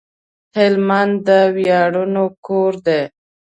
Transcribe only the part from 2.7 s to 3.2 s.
دی